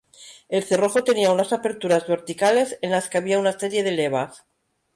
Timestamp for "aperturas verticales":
1.53-2.79